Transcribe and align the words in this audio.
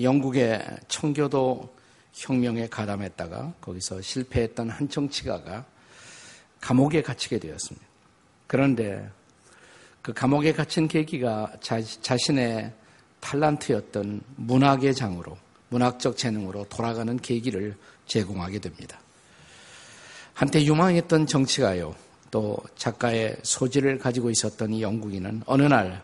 영국의 0.00 0.64
청교도 0.88 1.74
혁명에 2.12 2.68
가담했다가 2.68 3.54
거기서 3.60 4.00
실패했던 4.00 4.70
한 4.70 4.88
정치가가 4.88 5.64
감옥에 6.60 7.02
갇히게 7.02 7.38
되었습니다. 7.38 7.86
그런데 8.46 9.08
그 10.02 10.12
감옥에 10.12 10.52
갇힌 10.52 10.88
계기가 10.88 11.52
자, 11.60 11.80
자신의 11.80 12.72
탈란트였던 13.20 14.20
문학의 14.36 14.94
장으로 14.94 15.36
문학적 15.68 16.16
재능으로 16.16 16.66
돌아가는 16.68 17.16
계기를 17.16 17.76
제공하게 18.06 18.58
됩니다. 18.58 19.00
한때 20.34 20.62
유망했던 20.64 21.26
정치가요, 21.26 21.94
또 22.30 22.58
작가의 22.76 23.36
소질을 23.42 23.98
가지고 23.98 24.30
있었던 24.30 24.72
이 24.72 24.82
영국인은 24.82 25.42
어느 25.46 25.62
날 25.62 26.02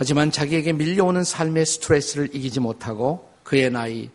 하지만 0.00 0.30
자기에게 0.30 0.74
밀려오는 0.74 1.24
삶의 1.24 1.66
스트레스를 1.66 2.28
이기지 2.32 2.60
못하고 2.60 3.28
그의 3.42 3.68
나이 3.68 4.08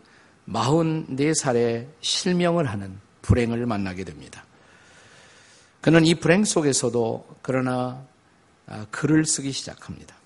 44살에 0.48 1.86
실명을 2.00 2.64
하는 2.64 2.98
불행을 3.20 3.66
만나게 3.66 4.04
됩니다. 4.04 4.46
그는 5.82 6.06
이 6.06 6.14
불행 6.14 6.46
속에서도 6.46 7.36
그러나 7.42 8.02
아, 8.66 8.86
글을 8.90 9.26
쓰기 9.26 9.52
시작합니다. 9.52 10.16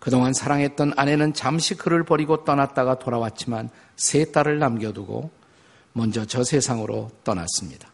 그동안 0.00 0.32
사랑했던 0.32 0.94
아내는 0.96 1.34
잠시 1.34 1.76
그를 1.76 2.02
버리고 2.02 2.42
떠났다가 2.42 2.98
돌아왔지만 2.98 3.70
세 3.94 4.32
딸을 4.32 4.58
남겨두고 4.58 5.30
먼저 5.92 6.24
저 6.24 6.42
세상으로 6.42 7.12
떠났습니다. 7.22 7.88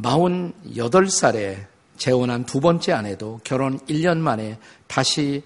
48살에 0.00 1.66
재혼한 1.96 2.44
두 2.44 2.58
번째 2.58 2.92
아내도 2.92 3.38
결혼 3.44 3.78
1년 3.86 4.18
만에 4.18 4.58
다시 4.88 5.44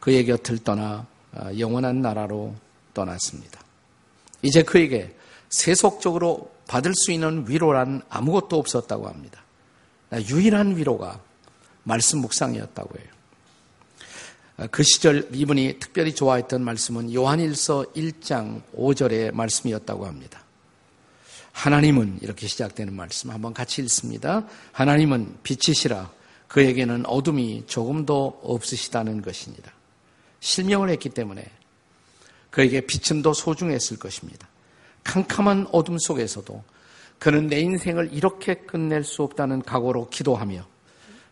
그의 0.00 0.24
곁을 0.24 0.58
떠나 0.58 1.06
아, 1.32 1.56
영원한 1.58 2.02
나라로 2.02 2.54
떠났습니다. 2.92 3.60
이제 4.42 4.62
그에게 4.62 5.14
세속적으로 5.50 6.50
받을 6.66 6.94
수 6.94 7.12
있는 7.12 7.44
위로란 7.46 8.02
아무것도 8.08 8.58
없었다고 8.58 9.08
합니다. 9.08 9.42
유일한 10.28 10.76
위로가 10.76 11.20
말씀 11.84 12.20
묵상이었다고 12.20 12.98
해요. 12.98 13.08
아, 14.56 14.66
그 14.68 14.82
시절 14.82 15.28
이분이 15.32 15.76
특별히 15.78 16.14
좋아했던 16.14 16.62
말씀은 16.62 17.12
요한일서 17.14 17.86
1장 17.94 18.62
5절의 18.76 19.32
말씀이었다고 19.34 20.06
합니다. 20.06 20.42
하나님은 21.52 22.20
이렇게 22.22 22.46
시작되는 22.46 22.94
말씀 22.94 23.30
한번 23.30 23.52
같이 23.52 23.82
읽습니다. 23.82 24.46
하나님은 24.72 25.38
빛이시라 25.42 26.10
그에게는 26.48 27.06
어둠이 27.06 27.64
조금도 27.66 28.40
없으시다는 28.42 29.22
것이니라. 29.22 29.79
실명을 30.40 30.90
했기 30.90 31.08
때문에 31.08 31.44
그에게 32.50 32.80
빛은 32.80 33.22
더 33.22 33.32
소중했을 33.32 33.98
것입니다. 33.98 34.48
캄캄한 35.04 35.68
어둠 35.72 35.98
속에서도 35.98 36.62
그는 37.18 37.48
내 37.48 37.60
인생을 37.60 38.10
이렇게 38.12 38.54
끝낼 38.54 39.04
수 39.04 39.22
없다는 39.22 39.62
각오로 39.62 40.08
기도하며 40.08 40.66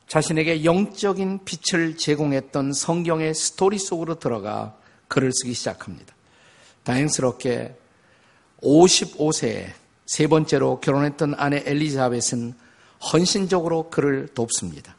자신에게 0.06 0.64
영적인 0.64 1.40
빛을 1.44 1.96
제공했던 1.96 2.72
성경의 2.72 3.34
스토리 3.34 3.78
속으로 3.78 4.18
들어가 4.18 4.76
글을 5.08 5.32
쓰기 5.32 5.54
시작합니다. 5.54 6.14
다행스럽게 6.84 7.76
55세에 8.62 9.72
세 10.06 10.26
번째로 10.26 10.80
결혼했던 10.80 11.34
아내 11.36 11.62
엘리자벳은 11.66 12.54
헌신적으로 13.12 13.90
그를 13.90 14.28
돕습니다. 14.28 14.96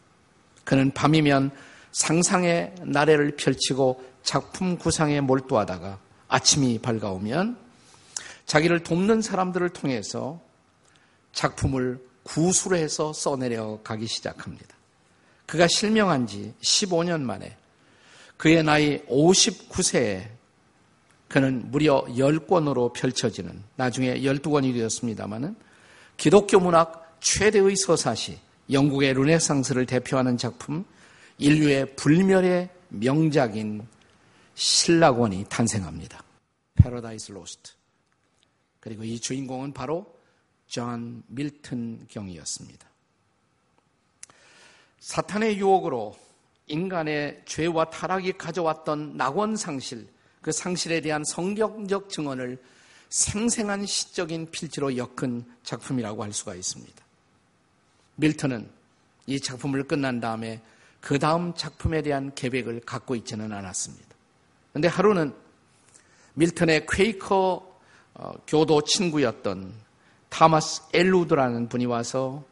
그는 0.63 0.91
밤이면 0.91 1.51
상상의 1.91 2.73
나래를 2.83 3.35
펼치고 3.35 4.03
작품 4.23 4.77
구상에 4.77 5.21
몰두하다가 5.21 5.99
아침이 6.27 6.79
밝아오면 6.79 7.57
자기를 8.45 8.83
돕는 8.83 9.21
사람들을 9.21 9.69
통해서 9.69 10.39
작품을 11.33 11.99
구술해서 12.23 13.13
써내려 13.13 13.79
가기 13.83 14.07
시작합니다. 14.07 14.75
그가 15.45 15.67
실명한 15.67 16.27
지 16.27 16.53
15년 16.61 17.21
만에 17.21 17.57
그의 18.37 18.63
나이 18.63 18.99
59세에 19.05 20.27
그는 21.27 21.69
무려 21.71 22.03
10권으로 22.05 22.93
펼쳐지는 22.93 23.63
나중에 23.75 24.19
12권이 24.21 24.73
되었습니다마는 24.73 25.55
기독교 26.17 26.59
문학 26.59 27.17
최대의 27.21 27.75
서사시 27.75 28.39
영국의 28.71 29.13
르네상스를 29.13 29.85
대표하는 29.85 30.37
작품 30.37 30.85
인류의 31.39 31.95
불멸의 31.95 32.69
명작인 32.89 33.87
실낙원이 34.55 35.45
탄생합니다. 35.49 36.21
Paradise 36.75 37.31
Lost. 37.31 37.71
그리고 38.81 39.03
이 39.03 39.19
주인공은 39.19 39.73
바로 39.73 40.05
존 40.67 41.23
밀튼 41.27 42.05
경이었습니다. 42.09 42.87
사탄의 44.99 45.57
유혹으로 45.57 46.17
인간의 46.67 47.41
죄와 47.45 47.89
타락이 47.89 48.33
가져왔던 48.33 49.15
낙원 49.17 49.55
상실, 49.55 50.07
그 50.41 50.51
상실에 50.51 51.01
대한 51.01 51.23
성경적 51.23 52.09
증언을 52.09 52.61
생생한 53.09 53.85
시적인 53.85 54.51
필지로 54.51 54.97
엮은 54.97 55.45
작품이라고 55.63 56.21
할 56.23 56.33
수가 56.33 56.53
있습니다. 56.53 57.03
밀턴은 58.17 58.69
이 59.25 59.39
작품을 59.39 59.85
끝난 59.87 60.19
다음에 60.19 60.61
그 61.01 61.17
다음 61.19 61.53
작품에 61.53 62.01
대한 62.01 62.33
계획을 62.35 62.81
갖고 62.81 63.15
있지는 63.15 63.51
않았습니다. 63.51 64.07
그런데 64.71 64.87
하루는 64.87 65.33
밀턴의 66.33 66.85
퀘이커 66.89 67.69
어, 68.15 68.31
교도 68.47 68.83
친구였던 68.83 69.73
타마스 70.29 70.81
엘루드라는 70.93 71.69
분이 71.69 71.85
와서 71.85 72.43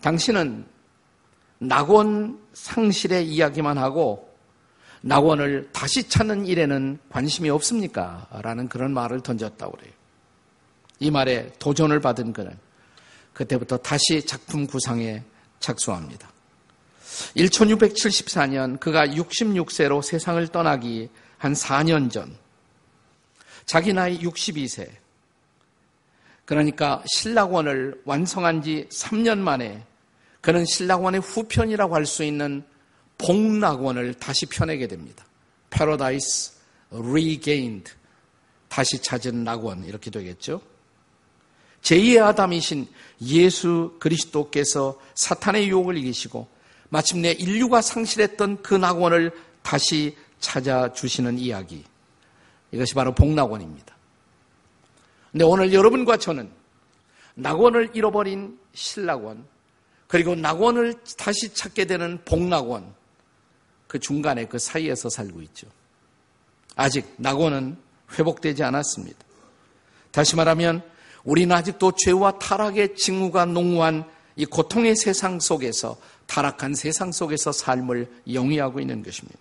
당신은 0.00 0.66
낙원 1.58 2.40
상실의 2.52 3.26
이야기만 3.28 3.78
하고 3.78 4.34
낙원을 5.02 5.70
다시 5.72 6.08
찾는 6.08 6.46
일에는 6.46 6.98
관심이 7.10 7.48
없습니까? 7.50 8.26
라는 8.42 8.68
그런 8.68 8.92
말을 8.92 9.20
던졌다고 9.20 9.72
그래요. 9.72 9.92
이 10.98 11.10
말에 11.10 11.52
도전을 11.58 12.00
받은 12.00 12.32
그는 12.32 12.58
그때부터 13.32 13.76
다시 13.76 14.24
작품 14.24 14.66
구상에 14.66 15.22
착수합니다. 15.60 16.28
1674년 17.36 18.78
그가 18.80 19.06
66세로 19.06 20.02
세상을 20.02 20.46
떠나기 20.48 21.08
한 21.38 21.52
4년 21.52 22.10
전 22.10 22.36
자기 23.64 23.92
나이 23.92 24.18
62세 24.20 24.88
그러니까 26.44 27.02
신락원을 27.06 28.02
완성한 28.04 28.62
지 28.62 28.86
3년 28.90 29.38
만에 29.38 29.84
그는 30.40 30.64
신락원의 30.64 31.20
후편이라고 31.20 31.94
할 31.94 32.06
수 32.06 32.22
있는 32.22 32.62
복락원을 33.18 34.14
다시 34.14 34.46
펴내게 34.46 34.86
됩니다. 34.86 35.24
Paradise 35.70 36.52
Regained 36.90 37.92
다시 38.68 39.00
찾은 39.00 39.42
낙원 39.42 39.84
이렇게 39.84 40.10
되겠죠. 40.10 40.60
제2의 41.82 42.22
아담이신 42.24 42.86
예수 43.22 43.96
그리스도께서 44.00 45.00
사탄의 45.14 45.68
유혹을 45.68 45.96
이기시고 45.98 46.46
마침내 46.88 47.32
인류가 47.32 47.80
상실했던 47.80 48.62
그 48.62 48.74
낙원을 48.74 49.32
다시 49.62 50.16
찾아주시는 50.40 51.38
이야기. 51.38 51.84
이것이 52.72 52.94
바로 52.94 53.14
복낙원입니다. 53.14 53.94
근데 55.32 55.44
오늘 55.44 55.72
여러분과 55.72 56.16
저는 56.16 56.50
낙원을 57.34 57.90
잃어버린 57.94 58.58
신낙원, 58.74 59.44
그리고 60.06 60.34
낙원을 60.34 60.94
다시 61.18 61.52
찾게 61.52 61.86
되는 61.86 62.18
복낙원, 62.24 62.94
그 63.86 63.98
중간에 63.98 64.46
그 64.46 64.58
사이에서 64.58 65.08
살고 65.08 65.42
있죠. 65.42 65.66
아직 66.76 67.12
낙원은 67.16 67.76
회복되지 68.12 68.62
않았습니다. 68.62 69.18
다시 70.10 70.36
말하면 70.36 70.82
우리는 71.24 71.54
아직도 71.54 71.92
죄와 72.04 72.38
타락의 72.38 72.94
징후가 72.96 73.46
농후한 73.46 74.08
이 74.36 74.44
고통의 74.44 74.94
세상 74.96 75.40
속에서 75.40 75.96
타락한 76.26 76.74
세상 76.74 77.12
속에서 77.12 77.52
삶을 77.52 78.22
영위하고 78.32 78.80
있는 78.80 79.02
것입니다. 79.02 79.38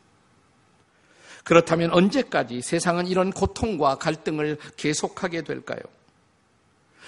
그렇다면 1.43 1.91
언제까지 1.91 2.61
세상은 2.61 3.07
이런 3.07 3.31
고통과 3.31 3.95
갈등을 3.95 4.57
계속하게 4.77 5.43
될까요? 5.43 5.79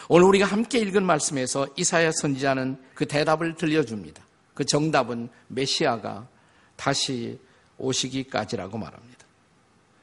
오늘 0.09 0.27
우리가 0.27 0.45
함께 0.45 0.79
읽은 0.79 1.03
말씀에서 1.03 1.67
이사야 1.75 2.11
선지자는 2.11 2.81
그 2.93 3.07
대답을 3.07 3.55
들려줍니다. 3.55 4.23
그 4.53 4.63
정답은 4.63 5.29
메시아가 5.47 6.27
다시 6.75 7.39
오시기까지라고 7.77 8.77
말합니다. 8.77 9.25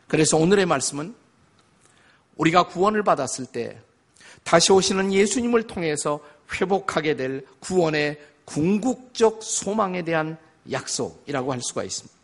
그래서 0.08 0.36
오늘의 0.36 0.66
말씀은 0.66 1.14
우리가 2.36 2.66
구원을 2.66 3.02
받았을 3.02 3.46
때 3.46 3.80
다시 4.42 4.72
오시는 4.72 5.12
예수님을 5.12 5.66
통해서 5.66 6.20
회복하게 6.52 7.16
될 7.16 7.46
구원의 7.60 8.20
궁극적 8.44 9.43
소망에 9.43 10.02
대한 10.02 10.37
약속이라고 10.70 11.52
할 11.52 11.61
수가 11.62 11.85
있습니다. 11.85 12.14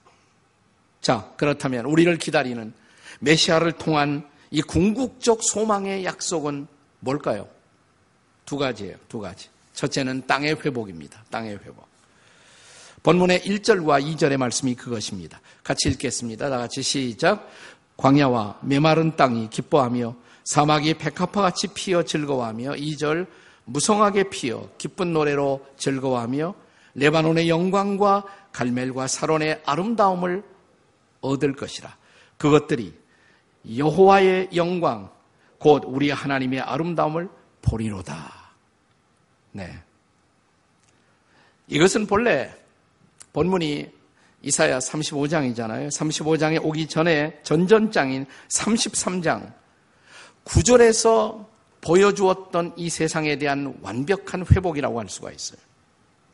자, 1.01 1.33
그렇다면 1.37 1.87
우리를 1.87 2.17
기다리는 2.19 2.73
메시아를 3.21 3.73
통한 3.73 4.29
이 4.51 4.63
궁극적 4.63 5.43
소망의 5.43 6.05
약속은 6.05 6.67
뭘까요? 7.01 7.49
두 8.45 8.57
가지예요. 8.57 8.97
두 9.09 9.21
가지. 9.21 9.49
첫째는 9.75 10.27
땅의 10.27 10.57
회복입니다. 10.65 11.25
땅의 11.31 11.59
회복. 11.65 11.89
본문의 13.03 13.41
1절과 13.41 14.05
2절의 14.05 14.37
말씀이 14.37 14.75
그것입니다. 14.75 15.41
같이 15.63 15.89
읽겠습니다. 15.89 16.51
다 16.51 16.59
같이 16.59 16.83
시작. 16.83 17.49
광야와 17.97 18.59
메마른 18.63 19.17
땅이 19.17 19.49
기뻐하며 19.51 20.15
사막이 20.45 20.95
백합화같이 20.95 21.69
피어 21.69 22.03
즐거워하며 22.03 22.73
2절 22.73 23.27
무성하게 23.71 24.25
피어 24.31 24.69
기쁜 24.79 25.13
노래로 25.13 25.65
즐거워하며 25.77 26.55
레바논의 26.95 27.49
영광과 27.49 28.25
갈멜과 28.53 29.07
사론의 29.07 29.63
아름다움을 29.65 30.43
얻을 31.21 31.55
것이라. 31.55 31.97
그것들이 32.37 32.93
여호와의 33.77 34.51
영광 34.57 35.11
곧 35.59 35.85
우리 35.87 36.11
하나님의 36.11 36.61
아름다움을 36.61 37.29
보리로다. 37.63 38.33
네. 39.53 39.71
이것은 41.69 42.07
본래 42.07 42.53
본문이 43.33 43.89
이사야 44.43 44.79
35장이잖아요. 44.79 45.89
35장에 45.89 46.65
오기 46.65 46.89
전에 46.89 47.39
전전장인 47.45 48.27
33장 48.49 49.53
9절에서 50.45 51.50
보여주었던 51.81 52.75
이 52.77 52.91
세상에 52.91 53.37
대한 53.37 53.75
완벽한 53.83 54.45
회복이라고 54.51 55.01
할 55.01 55.09
수가 55.09 55.31
있어요. 55.31 55.61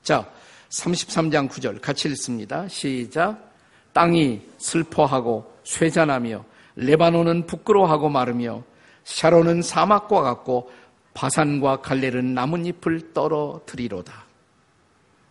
자, 0.03 0.29
33장 0.71 1.49
9절 1.49 1.81
같이 1.81 2.09
읽습니다. 2.09 2.67
시작. 2.69 3.53
땅이 3.93 4.43
슬퍼하고 4.59 5.53
쇠잔하며 5.65 6.45
레바논은 6.77 7.47
부끄러워하고 7.47 8.09
마르며 8.09 8.63
샤론은 9.05 9.63
사막과 9.63 10.21
같고 10.21 10.71
바산과 11.15 11.81
갈레는 11.81 12.35
나뭇잎을 12.35 13.15
떨어뜨리로다. 13.15 14.25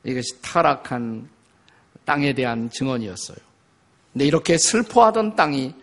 이것이 0.03 0.41
타락한 0.41 1.29
땅에 2.05 2.33
대한 2.33 2.69
증언이었어요. 2.69 3.37
근데 4.13 4.25
이렇게 4.25 4.57
슬퍼하던 4.57 5.35
땅이 5.35 5.73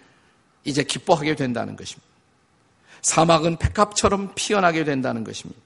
이제 0.64 0.82
기뻐하게 0.82 1.37
된다는 1.37 1.76
것입니다. 1.76 2.12
사막은 3.02 3.56
백합처럼 3.56 4.32
피어나게 4.34 4.84
된다는 4.84 5.25
것입니다. 5.25 5.60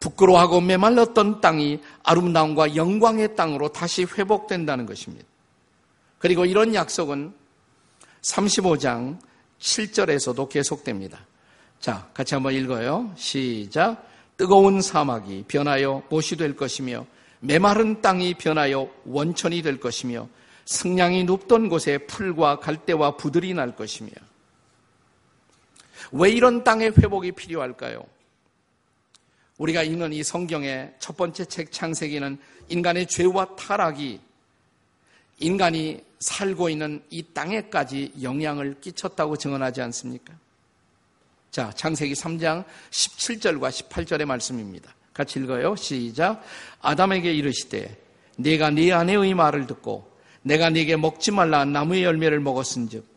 부끄러워하고 0.00 0.60
메말랐던 0.60 1.40
땅이 1.40 1.80
아름다움과 2.02 2.76
영광의 2.76 3.36
땅으로 3.36 3.68
다시 3.68 4.04
회복된다는 4.04 4.84
것입니다. 4.86 5.24
그리고 6.18 6.44
이런 6.44 6.74
약속은 6.74 7.32
35장 8.22 9.18
7절에서도 9.60 10.48
계속됩니다. 10.48 11.18
자, 11.80 12.08
같이 12.12 12.34
한번 12.34 12.54
읽어요. 12.54 13.12
시작. 13.16 14.06
뜨거운 14.36 14.82
사막이 14.82 15.44
변하여 15.48 16.02
못이 16.10 16.36
될 16.36 16.56
것이며 16.56 17.06
메마른 17.40 18.02
땅이 18.02 18.34
변하여 18.34 18.88
원천이 19.04 19.62
될 19.62 19.80
것이며 19.80 20.28
승량이 20.66 21.24
눕던 21.24 21.68
곳에 21.68 21.98
풀과 21.98 22.60
갈대와 22.60 23.16
부들이 23.16 23.54
날 23.54 23.74
것이며 23.76 24.10
왜 26.12 26.30
이런 26.30 26.64
땅의 26.64 26.92
회복이 26.96 27.32
필요할까요? 27.32 28.04
우리가 29.58 29.82
읽는 29.82 30.12
이 30.12 30.22
성경의 30.22 30.94
첫 30.98 31.16
번째 31.16 31.44
책 31.46 31.72
창세기는 31.72 32.38
인간의 32.68 33.06
죄와 33.06 33.56
타락이 33.56 34.20
인간이 35.38 36.02
살고 36.18 36.68
있는 36.68 37.02
이 37.10 37.22
땅에까지 37.22 38.12
영향을 38.22 38.76
끼쳤다고 38.80 39.36
증언하지 39.36 39.82
않습니까? 39.82 40.34
자, 41.50 41.70
창세기 41.74 42.14
3장 42.14 42.64
17절과 42.90 43.70
18절의 43.70 44.24
말씀입니다. 44.26 44.94
같이 45.12 45.38
읽어요. 45.38 45.74
시작. 45.76 46.42
아담에게 46.82 47.32
이르시되 47.32 47.96
네가 48.36 48.70
네 48.70 48.92
아내의 48.92 49.32
말을 49.34 49.66
듣고 49.66 50.10
내가 50.42 50.68
네게 50.68 50.96
먹지 50.96 51.30
말라 51.30 51.64
나무의 51.64 52.04
열매를 52.04 52.40
먹었은즉 52.40 53.15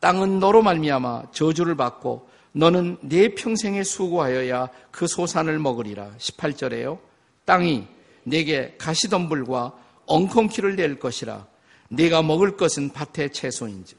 땅은 0.00 0.40
너로 0.40 0.62
말미암아 0.62 1.30
저주를 1.32 1.76
받고 1.76 2.28
너는 2.52 2.98
네 3.02 3.34
평생에 3.34 3.84
수고하여야 3.84 4.68
그 4.90 5.06
소산을 5.06 5.58
먹으리라. 5.58 6.10
18절에요. 6.18 6.98
땅이 7.44 7.86
네게 8.24 8.76
가시덤불과 8.78 9.72
엉겅퀴를 10.06 10.76
낼 10.76 10.98
것이라. 10.98 11.46
네가 11.88 12.22
먹을 12.22 12.56
것은 12.56 12.90
밭의 12.90 13.32
채소인지. 13.32 13.94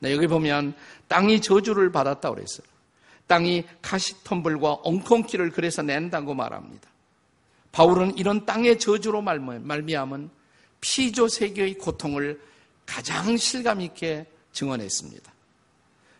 네, 0.00 0.12
여기 0.12 0.26
보면 0.26 0.74
땅이 1.08 1.40
저주를 1.40 1.92
받았다 1.92 2.30
그랬어요. 2.30 2.66
땅이 3.26 3.64
가시덤불과 3.80 4.72
엉겅퀴를 4.82 5.50
그래서 5.50 5.82
낸다고 5.82 6.34
말합니다. 6.34 6.88
바울은 7.70 8.18
이런 8.18 8.44
땅의 8.44 8.78
저주로 8.78 9.22
말미암은 9.22 10.30
피조 10.80 11.28
세계의 11.28 11.78
고통을 11.78 12.40
가장 12.84 13.36
실감 13.36 13.80
있게 13.80 14.26
증언했습니다. 14.52 15.32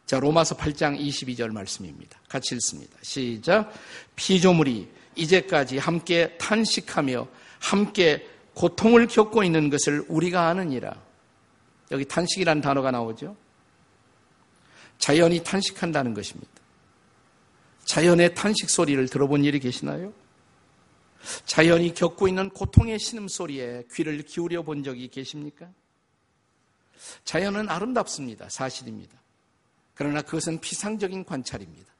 자, 0.06 0.20
로마서 0.20 0.56
8장 0.56 0.99
22절 0.99 1.52
말씀입니다. 1.52 2.19
같이 2.29 2.55
읽습니다. 2.56 2.96
시작. 3.02 3.73
피조물이 4.17 4.88
이제까지 5.17 5.79
함께 5.79 6.37
탄식하며 6.38 7.29
함께 7.61 8.29
고통을 8.55 9.06
겪고 9.06 9.43
있는 9.43 9.70
것을 9.70 10.05
우리가 10.08 10.49
아느니라. 10.49 10.94
여기 11.90 12.05
탄식이라는 12.05 12.62
단어가 12.62 12.90
나오죠. 12.90 13.37
자연이 14.99 15.43
탄식한다는 15.43 16.14
것입니다. 16.14 16.50
자연의 17.84 18.34
탄식 18.34 18.70
소리를 18.70 19.08
들어본 19.08 19.44
일이 19.44 19.58
계시나요? 19.58 20.12
자연이 21.44 21.94
겪고 21.94 22.29
있는 22.29 22.50
고통의 22.50 22.99
신음소리에 22.99 23.84
귀를 23.94 24.23
기울여 24.23 24.62
본 24.62 24.82
적이 24.82 25.08
계십니까? 25.08 25.69
자연은 27.25 27.69
아름답습니다. 27.69 28.49
사실입니다. 28.49 29.17
그러나 29.95 30.23
그것은 30.23 30.61
피상적인 30.61 31.25
관찰입니다. 31.25 31.93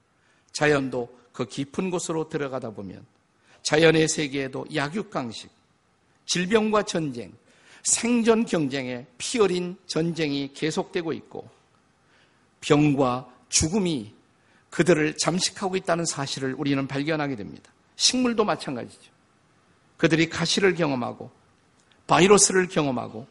자연도 0.53 1.19
그 1.33 1.47
깊은 1.47 1.91
곳으로 1.91 2.29
들어가다 2.29 2.71
보면 2.71 3.05
자연의 3.63 4.09
세계에도 4.09 4.67
약육강식, 4.75 5.51
질병과 6.27 6.83
전쟁, 6.85 7.33
생존 7.83 8.45
경쟁에 8.45 9.06
피 9.19 9.39
어린 9.41 9.77
전쟁이 9.87 10.53
계속되고 10.53 11.13
있고 11.13 11.49
병과 12.61 13.29
죽음이 13.49 14.15
그들을 14.71 15.17
잠식하고 15.19 15.77
있다는 15.77 16.06
사실을 16.06 16.55
우리는 16.55 16.87
발견하게 16.87 17.37
됩니다. 17.37 17.71
식물도 17.97 18.44
마찬가지죠. 18.44 19.11
그들이 19.97 20.29
가시를 20.29 20.75
경험하고 20.75 21.31
바이러스를 22.06 22.69
경험하고 22.69 23.27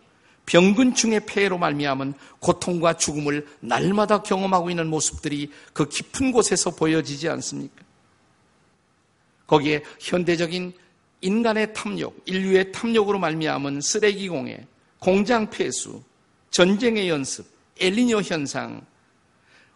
병근충의 0.52 1.22
폐해로 1.28 1.58
말미암은 1.58 2.14
고통과 2.40 2.98
죽음을 2.98 3.48
날마다 3.62 4.22
경험하고 4.22 4.70
있는 4.70 4.88
모습들이 4.88 5.50
그 5.72 5.88
깊은 5.88 6.34
곳에서 6.34 6.72
보여지지 6.72 7.30
않습니까? 7.30 7.82
거기에 9.48 9.82
현대적인 10.02 10.74
인간의 11.22 11.74
탐욕, 11.74 12.22
인류의 12.26 12.74
탐욕으로 12.74 13.18
말미암은 13.18 13.80
쓰레기 13.80 14.28
공해, 14.28 14.68
공장 15.00 15.50
폐수, 15.50 16.04
전쟁의 16.50 17.08
연습, 17.08 17.46
엘리뇨 17.80 18.22
현상, 18.22 18.86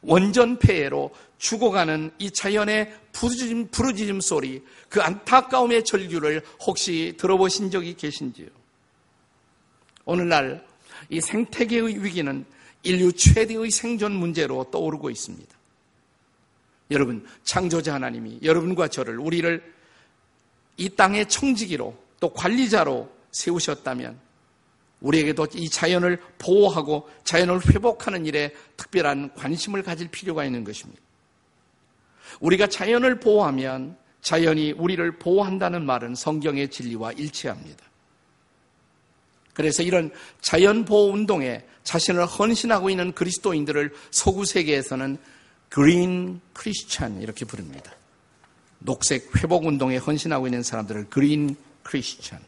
원전 0.02 0.60
폐해로 0.60 1.12
죽어가는 1.38 2.12
이 2.20 2.32
자연의 2.32 2.94
부르짖음, 3.14 3.70
부르짖음 3.70 4.20
소리, 4.20 4.62
그 4.90 5.02
안타까움의 5.02 5.86
절규를 5.86 6.44
혹시 6.66 7.14
들어보신 7.18 7.72
적이 7.72 7.94
계신지요? 7.96 8.65
오늘날 10.06 10.66
이 11.10 11.20
생태계의 11.20 12.04
위기는 12.04 12.46
인류 12.84 13.12
최대의 13.12 13.72
생존 13.72 14.14
문제로 14.14 14.64
떠오르고 14.72 15.10
있습니다. 15.10 15.56
여러분, 16.92 17.26
창조자 17.44 17.96
하나님이 17.96 18.40
여러분과 18.44 18.88
저를, 18.88 19.20
우리를 19.20 19.74
이 20.78 20.90
땅의 20.90 21.28
청지기로 21.28 21.98
또 22.20 22.34
관리자로 22.34 23.10
세우셨다면 23.32 24.20
우리에게도 25.02 25.48
이 25.56 25.70
자연을 25.70 26.22
보호하고 26.38 27.10
자연을 27.24 27.60
회복하는 27.70 28.26
일에 28.26 28.54
특별한 28.78 29.34
관심을 29.36 29.84
가질 29.84 30.10
필요가 30.10 30.46
있는 30.46 30.64
것입니다. 30.64 31.02
우리가 32.40 32.68
자연을 32.68 33.20
보호하면 33.20 33.98
자연이 34.22 34.72
우리를 34.72 35.20
보호한다는 35.20 35.86
말은 35.86 36.16
성경의 36.16 36.70
진리와 36.70 37.14
일치합니다. 37.14 37.86
그래서 39.56 39.82
이런 39.82 40.12
자연 40.42 40.86
보호 40.86 41.12
운동에 41.12 41.64
자신을 41.84 42.26
헌신하고 42.28 42.92
있는 42.92 43.14
그리스도인들을 43.14 43.94
서구 44.12 44.46
세계에서는 44.46 45.18
그린 45.70 46.42
크리스찬 46.54 47.22
이렇게 47.22 47.46
부릅니다. 47.46 47.92
녹색 48.80 49.36
회복 49.38 49.66
운동에 49.66 49.98
헌신하고 49.98 50.46
있는 50.46 50.62
사람들을 50.62 51.10
그린 51.10 51.56
크리스찬. 51.84 52.40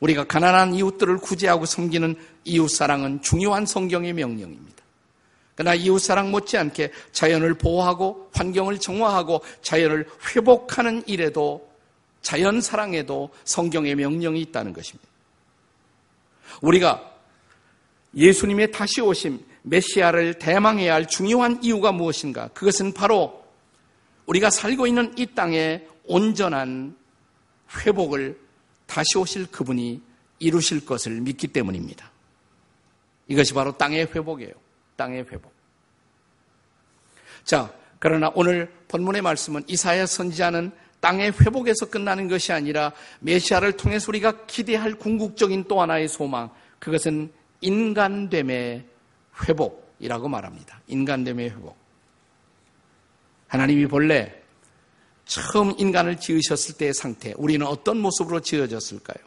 우리가 0.00 0.24
가난한 0.24 0.74
이웃들을 0.74 1.18
구제하고 1.18 1.64
섬기는 1.64 2.16
이웃 2.44 2.68
사랑은 2.68 3.22
중요한 3.22 3.64
성경의 3.64 4.12
명령입니다. 4.12 4.76
그러나 5.54 5.74
이웃 5.74 6.00
사랑 6.00 6.30
못지않게 6.32 6.92
자연을 7.12 7.54
보호하고 7.54 8.30
환경을 8.34 8.78
정화하고 8.78 9.42
자연을 9.62 10.06
회복하는 10.34 11.02
일에도 11.06 11.66
자연 12.22 12.60
사랑에도 12.60 13.30
성경의 13.44 13.94
명령이 13.94 14.40
있다는 14.42 14.72
것입니다. 14.72 15.08
우리가 16.60 17.14
예수님의 18.14 18.72
다시 18.72 19.00
오심, 19.00 19.44
메시아를 19.62 20.38
대망해야 20.38 20.94
할 20.94 21.06
중요한 21.06 21.62
이유가 21.62 21.92
무엇인가? 21.92 22.48
그것은 22.48 22.94
바로 22.94 23.44
우리가 24.26 24.50
살고 24.50 24.86
있는 24.86 25.12
이 25.18 25.26
땅의 25.26 25.88
온전한 26.04 26.96
회복을 27.78 28.38
다시 28.86 29.18
오실 29.18 29.46
그분이 29.50 30.00
이루실 30.38 30.84
것을 30.86 31.20
믿기 31.20 31.48
때문입니다. 31.48 32.10
이것이 33.28 33.54
바로 33.54 33.76
땅의 33.76 34.06
회복이에요. 34.14 34.52
땅의 34.96 35.26
회복. 35.30 35.52
자, 37.44 37.72
그러나 37.98 38.30
오늘 38.34 38.72
본문의 38.88 39.22
말씀은 39.22 39.64
이사야 39.66 40.06
선지자는 40.06 40.72
땅의 41.06 41.34
회복에서 41.40 41.86
끝나는 41.88 42.26
것이 42.26 42.52
아니라 42.52 42.92
메시아를 43.20 43.76
통해서 43.76 44.06
우리가 44.08 44.46
기대할 44.46 44.96
궁극적인 44.96 45.66
또 45.68 45.80
하나의 45.80 46.08
소망, 46.08 46.50
그것은 46.80 47.32
인간됨의 47.60 48.84
회복이라고 49.44 50.28
말합니다. 50.28 50.82
인간됨의 50.88 51.50
회복. 51.50 51.76
하나님이 53.46 53.86
본래 53.86 54.34
처음 55.26 55.74
인간을 55.78 56.16
지으셨을 56.16 56.76
때의 56.76 56.92
상태, 56.92 57.32
우리는 57.36 57.64
어떤 57.64 57.98
모습으로 57.98 58.40
지어졌을까요? 58.40 59.24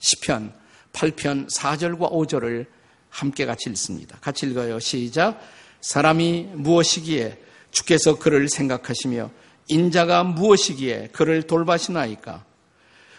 10편, 0.00 0.52
8편, 0.92 1.48
4절과 1.48 2.10
5절을 2.10 2.66
함께 3.10 3.46
같이 3.46 3.70
읽습니다. 3.70 4.18
같이 4.20 4.46
읽어요. 4.46 4.80
시작. 4.80 5.40
사람이 5.80 6.50
무엇이기에 6.54 7.38
주께서 7.70 8.18
그를 8.18 8.48
생각하시며 8.48 9.30
인자가 9.68 10.24
무엇이기에 10.24 11.08
그를 11.12 11.42
돌바시나이까? 11.42 12.44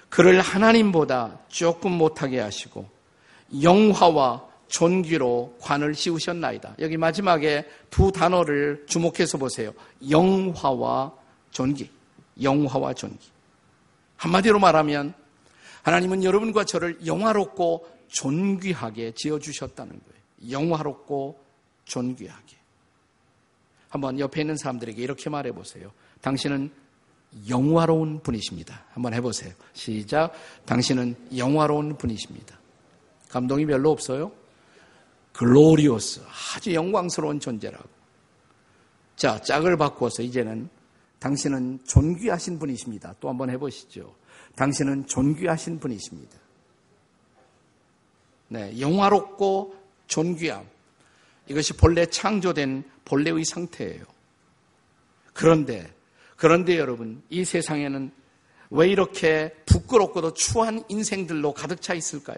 그를 0.10 0.40
하나님보다 0.40 1.40
조금 1.50 1.92
못하게 1.92 2.40
하시고 2.40 2.88
영화와 3.62 4.46
존귀로 4.68 5.58
관을 5.62 5.96
씌우셨나이다. 5.96 6.76
여기 6.80 6.98
마지막에 6.98 7.66
두 7.90 8.12
단어를 8.12 8.86
주목해서 8.88 9.38
보세요. 9.38 9.74
영화와 10.10 11.14
존귀. 11.52 11.90
영화와 12.42 12.94
존귀. 12.94 13.30
한마디로 14.18 14.60
말하면 14.60 15.14
하나님은 15.84 16.24
여러분과 16.24 16.66
저를 16.66 17.06
영화롭고 17.06 17.88
존귀하게 18.10 19.14
지어주셨다는 19.14 19.92
거예요. 19.92 20.52
영화롭고 20.52 21.40
존귀하게. 21.86 22.58
한번 23.90 24.20
옆에 24.20 24.42
있는 24.42 24.58
사람들에게 24.58 25.02
이렇게 25.02 25.30
말해 25.30 25.52
보세요. 25.52 25.92
당신은 26.22 26.72
영화로운 27.50 28.22
분이십니다. 28.22 28.86
한번 28.92 29.14
해보세요. 29.14 29.54
시작. 29.74 30.34
당신은 30.66 31.16
영화로운 31.38 31.98
분이십니다. 31.98 32.58
감동이 33.30 33.66
별로 33.66 33.92
없어요? 33.92 34.32
글로리오스. 35.34 36.22
아주 36.56 36.74
영광스러운 36.74 37.40
존재라고. 37.40 37.88
자, 39.16 39.40
짝을 39.42 39.78
바꾸어서 39.78 40.24
이제는 40.24 40.70
당신은 41.20 41.80
존귀하신 41.86 42.60
분이십니다. 42.60 43.16
또 43.20 43.30
한번 43.30 43.50
해보시죠. 43.50 44.16
당신은 44.56 45.08
존귀하신 45.08 45.80
분이십니다. 45.80 46.38
네, 48.50 48.80
영화롭고 48.80 49.76
존귀함. 50.08 50.66
이것이 51.48 51.74
본래 51.74 52.06
창조된 52.06 52.84
본래의 53.06 53.46
상태예요. 53.46 54.04
그런데, 55.34 55.94
그런데 56.36 56.78
여러분, 56.78 57.24
이 57.30 57.46
세상에는 57.46 58.12
왜 58.70 58.90
이렇게 58.90 59.56
부끄럽고도 59.66 60.34
추한 60.34 60.84
인생들로 60.90 61.54
가득 61.54 61.82
차 61.82 61.94
있을까요? 61.94 62.38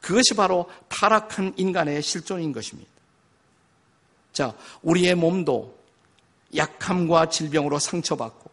그것이 0.00 0.34
바로 0.34 0.68
타락한 0.88 1.54
인간의 1.56 2.02
실존인 2.02 2.52
것입니다. 2.52 2.90
자, 4.32 4.54
우리의 4.82 5.14
몸도 5.14 5.78
약함과 6.56 7.28
질병으로 7.28 7.78
상처받고 7.78 8.50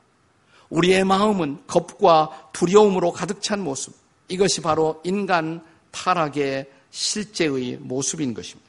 우리의 0.70 1.04
마음은 1.04 1.66
겁과 1.66 2.51
두려움으로 2.54 3.12
가득 3.12 3.42
찬 3.42 3.62
모습. 3.62 3.96
이것이 4.28 4.62
바로 4.62 5.01
인간 5.04 5.66
타락의 5.92 6.70
실제의 6.92 7.78
모습인 7.78 8.36
것입니다. 8.36 8.69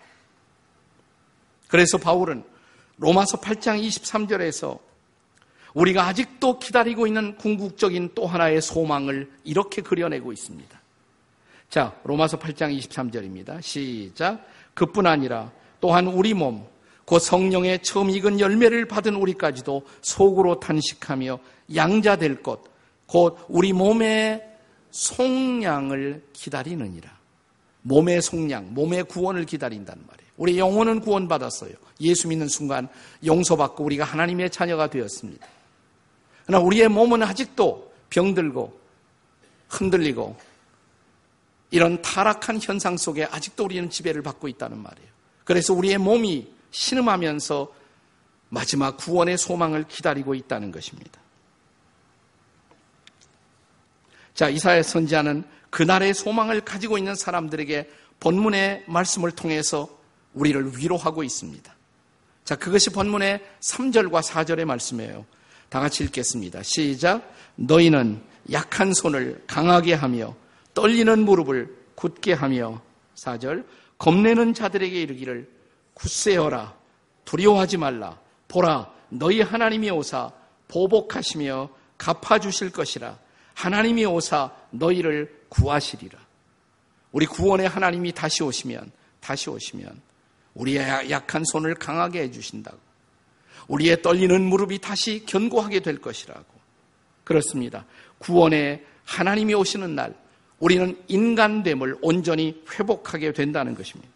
그래서 1.70 1.98
바울은 1.98 2.44
로마서 2.98 3.40
8장 3.40 3.82
23절에서 3.82 4.78
우리가 5.72 6.06
아직도 6.06 6.58
기다리고 6.58 7.06
있는 7.06 7.36
궁극적인 7.36 8.10
또 8.14 8.26
하나의 8.26 8.60
소망을 8.60 9.30
이렇게 9.44 9.80
그려내고 9.80 10.32
있습니다. 10.32 10.80
자, 11.70 11.96
로마서 12.02 12.38
8장 12.38 12.76
23절입니다. 12.76 13.62
시작. 13.62 14.44
그뿐 14.74 15.06
아니라 15.06 15.52
또한 15.80 16.08
우리 16.08 16.34
몸, 16.34 16.66
그 17.06 17.18
성령의 17.18 17.82
처음 17.82 18.10
익은 18.10 18.40
열매를 18.40 18.86
받은 18.86 19.14
우리까지도 19.14 19.86
속으로 20.02 20.58
탄식하며 20.58 21.38
양자될 21.74 22.42
것, 22.42 22.62
곧 23.06 23.38
우리 23.48 23.72
몸의 23.72 24.44
속량을 24.90 26.24
기다리느니라. 26.32 27.20
몸의 27.82 28.20
속량, 28.22 28.74
몸의 28.74 29.04
구원을 29.04 29.46
기다린다는 29.46 30.04
말이에요. 30.06 30.29
우리 30.40 30.58
영혼은 30.58 31.00
구원받았어요. 31.00 31.72
예수 32.00 32.26
믿는 32.26 32.48
순간 32.48 32.88
용서받고 33.26 33.84
우리가 33.84 34.06
하나님의 34.06 34.48
자녀가 34.48 34.88
되었습니다. 34.88 35.46
그러나 36.46 36.64
우리의 36.64 36.88
몸은 36.88 37.22
아직도 37.22 37.92
병들고 38.08 38.80
흔들리고 39.68 40.38
이런 41.70 42.00
타락한 42.00 42.58
현상 42.62 42.96
속에 42.96 43.24
아직도 43.24 43.64
우리는 43.64 43.90
지배를 43.90 44.22
받고 44.22 44.48
있다는 44.48 44.78
말이에요. 44.78 45.10
그래서 45.44 45.74
우리의 45.74 45.98
몸이 45.98 46.50
신음하면서 46.70 47.70
마지막 48.48 48.96
구원의 48.96 49.36
소망을 49.36 49.84
기다리고 49.88 50.34
있다는 50.34 50.72
것입니다. 50.72 51.20
자, 54.32 54.48
이사의 54.48 54.84
선지자는 54.84 55.44
그날의 55.68 56.14
소망을 56.14 56.62
가지고 56.62 56.96
있는 56.96 57.14
사람들에게 57.14 57.90
본문의 58.20 58.84
말씀을 58.86 59.32
통해서 59.32 59.99
우리를 60.34 60.78
위로하고 60.78 61.22
있습니다. 61.22 61.74
자, 62.44 62.56
그것이 62.56 62.90
본문의 62.90 63.40
3절과 63.60 64.22
4절의 64.22 64.64
말씀이에요. 64.64 65.24
다 65.68 65.80
같이 65.80 66.04
읽겠습니다. 66.04 66.62
시작. 66.62 67.32
너희는 67.56 68.22
약한 68.52 68.92
손을 68.92 69.44
강하게 69.46 69.94
하며 69.94 70.34
떨리는 70.74 71.24
무릎을 71.24 71.76
굳게 71.94 72.32
하며 72.32 72.80
4절. 73.16 73.64
겁내는 74.00 74.54
자들에게 74.54 75.00
이르기를 75.02 75.48
굳세어라 75.92 76.74
두려워하지 77.26 77.76
말라 77.76 78.18
보라 78.48 78.90
너희 79.10 79.42
하나님이 79.42 79.90
오사 79.90 80.32
보복하시며 80.68 81.68
갚아주실 81.98 82.70
것이라 82.72 83.18
하나님이 83.54 84.06
오사 84.06 84.50
너희를 84.70 85.44
구하시리라 85.50 86.18
우리 87.12 87.26
구원의 87.26 87.68
하나님이 87.68 88.12
다시 88.12 88.42
오시면 88.42 88.90
다시 89.20 89.50
오시면 89.50 90.00
우리의 90.54 91.10
약한 91.10 91.44
손을 91.44 91.74
강하게 91.74 92.22
해주신다고. 92.22 92.78
우리의 93.68 94.02
떨리는 94.02 94.42
무릎이 94.42 94.78
다시 94.78 95.24
견고하게 95.26 95.80
될 95.80 96.00
것이라고. 96.00 96.44
그렇습니다. 97.24 97.84
구원의 98.18 98.84
하나님이 99.04 99.54
오시는 99.54 99.94
날 99.94 100.14
우리는 100.58 101.00
인간됨을 101.08 101.98
온전히 102.02 102.62
회복하게 102.72 103.32
된다는 103.32 103.74
것입니다. 103.74 104.12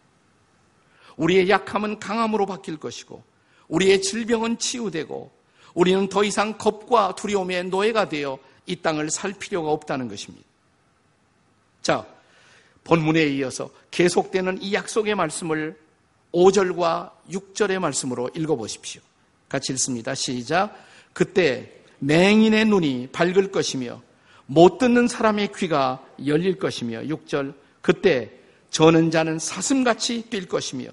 우리의 1.16 1.48
약함은 1.48 2.00
강함으로 2.00 2.46
바뀔 2.46 2.76
것이고 2.76 3.22
우리의 3.68 4.02
질병은 4.02 4.58
치유되고 4.58 5.32
우리는 5.74 6.08
더 6.08 6.24
이상 6.24 6.58
겁과 6.58 7.14
두려움의 7.14 7.64
노예가 7.64 8.08
되어 8.08 8.38
이 8.66 8.76
땅을 8.76 9.10
살 9.10 9.32
필요가 9.32 9.70
없다는 9.70 10.08
것입니다. 10.08 10.46
자, 11.82 12.06
본문에 12.84 13.24
이어서 13.26 13.70
계속되는 13.90 14.62
이 14.62 14.74
약속의 14.74 15.14
말씀을 15.14 15.78
5절과 16.34 17.12
6절의 17.30 17.78
말씀으로 17.78 18.28
읽어보십시오. 18.34 19.00
같이 19.48 19.72
읽습니다. 19.72 20.14
시작. 20.14 20.74
그때 21.12 21.72
맹인의 22.00 22.64
눈이 22.66 23.08
밝을 23.12 23.52
것이며 23.52 24.02
못 24.46 24.78
듣는 24.78 25.08
사람의 25.08 25.50
귀가 25.56 26.04
열릴 26.26 26.58
것이며 26.58 27.02
6절. 27.02 27.54
그때 27.80 28.32
저는 28.70 29.10
자는 29.10 29.38
사슴같이 29.38 30.28
뛸 30.28 30.48
것이며 30.48 30.88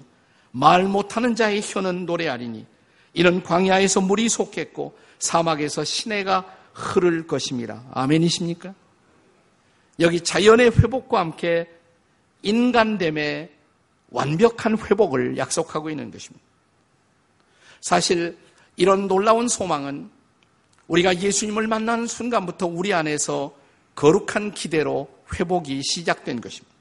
말 0.52 0.84
못하는 0.84 1.34
자의 1.34 1.60
혀는 1.62 2.06
노래하리니 2.06 2.64
이는 3.14 3.42
광야에서 3.42 4.00
물이 4.00 4.28
솟겠고 4.28 4.96
사막에서 5.18 5.84
시내가 5.84 6.44
흐를 6.72 7.26
것입니다. 7.26 7.84
아멘이십니까? 7.92 8.74
여기 10.00 10.20
자연의 10.20 10.70
회복과 10.70 11.20
함께 11.20 11.68
인간됨의 12.42 13.50
완벽한 14.12 14.78
회복을 14.78 15.36
약속하고 15.36 15.90
있는 15.90 16.10
것입니다. 16.10 16.44
사실 17.80 18.36
이런 18.76 19.08
놀라운 19.08 19.48
소망은 19.48 20.10
우리가 20.86 21.18
예수님을 21.18 21.66
만나는 21.66 22.06
순간부터 22.06 22.66
우리 22.66 22.92
안에서 22.92 23.54
거룩한 23.94 24.52
기대로 24.52 25.08
회복이 25.34 25.82
시작된 25.82 26.40
것입니다. 26.40 26.72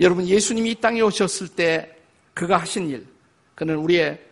여러분, 0.00 0.26
예수님이 0.26 0.72
이 0.72 0.74
땅에 0.76 1.00
오셨을 1.00 1.48
때 1.48 1.96
그가 2.34 2.56
하신 2.58 2.88
일, 2.88 3.06
그는 3.54 3.76
우리의 3.76 4.24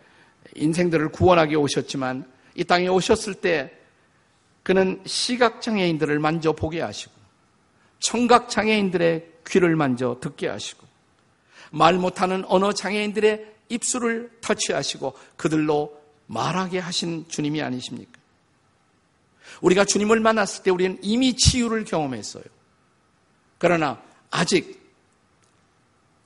인생들을 0.55 1.09
구원하기 1.09 1.55
오셨지만 1.55 2.25
이 2.55 2.63
땅에 2.63 2.87
오셨을 2.87 3.35
때 3.35 3.73
그는 4.63 5.01
시각장애인들을 5.05 6.19
만져 6.19 6.53
보게 6.53 6.81
하시고 6.81 7.11
청각장애인들의 7.99 9.33
귀를 9.47 9.75
만져 9.75 10.17
듣게 10.21 10.47
하시고 10.47 10.86
말 11.71 11.95
못하는 11.95 12.43
언어 12.45 12.71
장애인들의 12.71 13.55
입술을 13.69 14.31
터치하시고 14.41 15.13
그들로 15.35 15.99
말하게 16.27 16.79
하신 16.79 17.27
주님이 17.27 17.61
아니십니까? 17.61 18.11
우리가 19.61 19.85
주님을 19.85 20.19
만났을 20.19 20.63
때 20.63 20.71
우리는 20.71 20.97
이미 21.01 21.35
치유를 21.35 21.85
경험했어요. 21.85 22.43
그러나 23.57 24.01
아직 24.29 24.87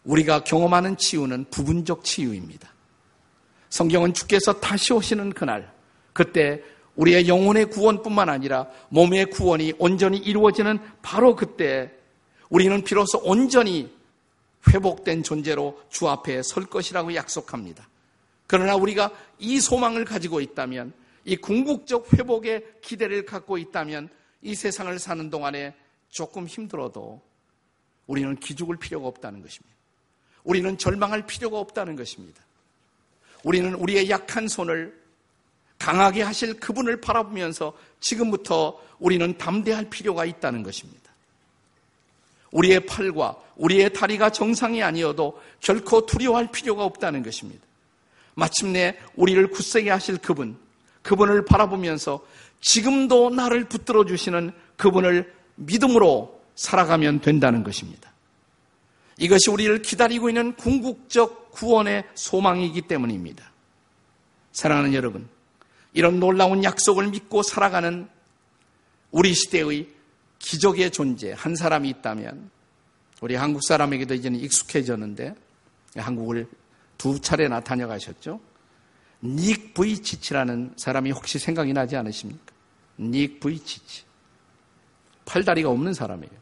우리가 0.03 0.43
경험하는 0.43 0.97
치유는 0.97 1.45
부분적 1.51 2.03
치유입니다. 2.03 2.71
성경은 3.69 4.13
주께서 4.13 4.59
다시 4.59 4.91
오시는 4.93 5.31
그날, 5.31 5.71
그때 6.13 6.61
우리의 6.95 7.27
영혼의 7.27 7.69
구원뿐만 7.69 8.27
아니라 8.27 8.67
몸의 8.89 9.27
구원이 9.27 9.73
온전히 9.79 10.17
이루어지는 10.17 10.79
바로 11.01 11.35
그때 11.35 11.91
우리는 12.49 12.83
비로소 12.83 13.19
온전히 13.19 13.95
회복된 14.69 15.23
존재로 15.23 15.81
주 15.89 16.07
앞에 16.07 16.43
설 16.43 16.65
것이라고 16.65 17.15
약속합니다. 17.15 17.87
그러나 18.47 18.75
우리가 18.75 19.11
이 19.39 19.59
소망을 19.59 20.05
가지고 20.05 20.41
있다면, 20.41 20.93
이 21.25 21.37
궁극적 21.37 22.13
회복의 22.13 22.65
기대를 22.81 23.25
갖고 23.25 23.57
있다면, 23.57 24.09
이 24.41 24.55
세상을 24.55 24.97
사는 24.99 25.29
동안에 25.29 25.73
조금 26.09 26.47
힘들어도 26.47 27.21
우리는 28.07 28.35
기죽을 28.35 28.77
필요가 28.77 29.07
없다는 29.07 29.41
것입니다. 29.41 29.75
우리는 30.43 30.77
절망할 30.77 31.25
필요가 31.25 31.59
없다는 31.59 31.95
것입니다. 31.95 32.43
우리는 33.43 33.73
우리의 33.75 34.09
약한 34.09 34.47
손을 34.47 34.99
강하게 35.77 36.21
하실 36.21 36.59
그분을 36.59 37.01
바라보면서 37.01 37.73
지금부터 37.99 38.79
우리는 38.99 39.37
담대할 39.37 39.89
필요가 39.89 40.25
있다는 40.25 40.61
것입니다. 40.61 41.10
우리의 42.51 42.85
팔과 42.85 43.35
우리의 43.55 43.93
다리가 43.93 44.31
정상이 44.31 44.83
아니어도 44.83 45.41
결코 45.59 46.05
두려워할 46.05 46.51
필요가 46.51 46.83
없다는 46.83 47.23
것입니다. 47.23 47.65
마침내 48.33 48.97
우리를 49.15 49.45
굳세게 49.51 49.89
하실 49.89 50.17
그분, 50.17 50.57
그분을 51.01 51.45
바라보면서 51.45 52.25
지금도 52.61 53.31
나를 53.31 53.65
붙들어 53.65 54.05
주시는 54.05 54.51
그분을 54.77 55.33
믿음으로 55.55 56.41
살아가면 56.55 57.21
된다는 57.21 57.63
것입니다. 57.63 58.11
이것이 59.17 59.49
우리를 59.51 59.81
기다리고 59.81 60.29
있는 60.29 60.55
궁극적 60.55 61.51
구원의 61.51 62.05
소망이기 62.15 62.81
때문입니다. 62.83 63.51
사랑하는 64.51 64.93
여러분, 64.93 65.27
이런 65.93 66.19
놀라운 66.19 66.63
약속을 66.63 67.07
믿고 67.09 67.43
살아가는 67.43 68.07
우리 69.11 69.33
시대의 69.33 69.87
기적의 70.41 70.91
존재 70.91 71.33
한 71.33 71.55
사람이 71.55 71.87
있다면 71.89 72.49
우리 73.21 73.35
한국 73.35 73.63
사람에게도 73.63 74.15
이제는 74.15 74.39
익숙해졌는데 74.39 75.35
한국을 75.95 76.47
두 76.97 77.19
차례나 77.19 77.61
다녀가셨죠. 77.61 78.39
닉 79.23 79.73
브이치치라는 79.73 80.73
사람이 80.77 81.11
혹시 81.11 81.37
생각이 81.37 81.73
나지 81.73 81.95
않으십니까? 81.95 82.53
닉 82.99 83.39
브이치치. 83.39 84.03
팔다리가 85.25 85.69
없는 85.69 85.93
사람이에요. 85.93 86.41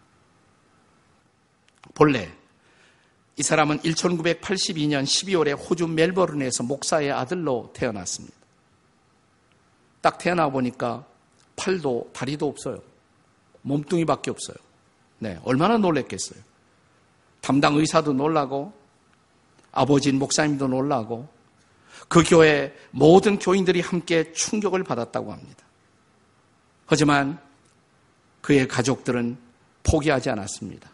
본래 1.94 2.32
이 3.36 3.44
사람은 3.44 3.80
1982년 3.80 5.04
12월에 5.04 5.58
호주 5.58 5.88
멜버른에서 5.88 6.64
목사의 6.64 7.12
아들로 7.12 7.72
태어났습니다. 7.74 8.36
딱 10.02 10.18
태어나 10.18 10.50
보니까 10.50 11.06
팔도 11.58 12.12
다리도 12.14 12.48
없어요. 12.48 12.82
몸뚱이밖에 13.62 14.32
없어요. 14.32 14.58
네, 15.20 15.40
얼마나 15.44 15.78
놀랬겠어요. 15.78 16.40
담당 17.42 17.76
의사도 17.76 18.14
놀라고 18.14 18.74
아버지인 19.72 20.18
목사님도 20.20 20.68
놀라고 20.68 21.28
그 22.08 22.24
교회 22.24 22.74
모든 22.92 23.38
교인들이 23.38 23.82
함께 23.82 24.32
충격을 24.34 24.84
받았다고 24.84 25.32
합니다. 25.32 25.64
하지만 26.86 27.40
그의 28.42 28.68
가족들은 28.68 29.38
포기하지 29.84 30.30
않았습니다. 30.30 30.90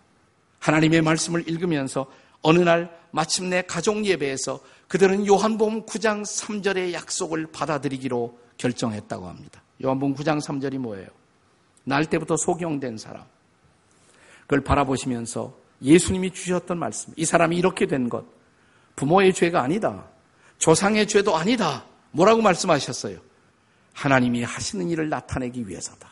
하나님의 0.59 1.01
말씀을 1.01 1.47
읽으면서 1.47 2.07
어느 2.41 2.59
날 2.59 2.95
마침내 3.11 3.61
가족 3.61 4.05
예배에서 4.05 4.59
그들은 4.87 5.25
요한복음 5.25 5.85
9장 5.85 6.23
3절의 6.23 6.93
약속을 6.93 7.47
받아들이기로 7.47 8.37
결정했다고 8.57 9.27
합니다. 9.27 9.61
요한복음 9.83 10.15
9장 10.15 10.41
3절이 10.41 10.77
뭐예요? 10.77 11.07
날 11.85 12.05
때부터 12.05 12.35
소경된 12.35 12.97
사람. 12.97 13.23
그걸 14.41 14.61
바라보시면서 14.61 15.55
예수님이 15.81 16.31
주셨던 16.31 16.77
말씀. 16.77 17.13
이 17.15 17.23
사람이 17.25 17.55
이렇게 17.57 17.87
된 17.87 18.09
것. 18.09 18.25
부모의 18.95 19.33
죄가 19.33 19.61
아니다. 19.61 20.05
조상의 20.57 21.07
죄도 21.07 21.35
아니다. 21.35 21.85
뭐라고 22.11 22.41
말씀하셨어요? 22.41 23.19
하나님이 23.93 24.43
하시는 24.43 24.89
일을 24.89 25.09
나타내기 25.09 25.67
위해서다. 25.67 26.09